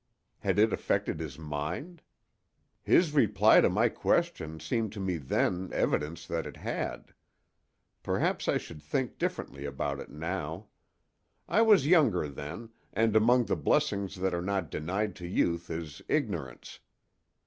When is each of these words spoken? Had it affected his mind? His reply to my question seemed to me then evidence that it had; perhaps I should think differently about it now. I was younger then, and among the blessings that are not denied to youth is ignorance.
Had 0.39 0.57
it 0.57 0.73
affected 0.73 1.19
his 1.19 1.37
mind? 1.37 2.01
His 2.81 3.13
reply 3.13 3.61
to 3.61 3.69
my 3.69 3.87
question 3.87 4.59
seemed 4.59 4.91
to 4.93 4.99
me 4.99 5.17
then 5.17 5.69
evidence 5.73 6.25
that 6.25 6.47
it 6.47 6.57
had; 6.57 7.13
perhaps 8.01 8.47
I 8.47 8.57
should 8.57 8.81
think 8.81 9.19
differently 9.19 9.63
about 9.63 9.99
it 9.99 10.09
now. 10.09 10.69
I 11.47 11.61
was 11.61 11.85
younger 11.85 12.27
then, 12.27 12.69
and 12.91 13.15
among 13.15 13.45
the 13.45 13.55
blessings 13.55 14.15
that 14.15 14.33
are 14.33 14.41
not 14.41 14.71
denied 14.71 15.15
to 15.17 15.27
youth 15.27 15.69
is 15.69 16.01
ignorance. 16.09 16.79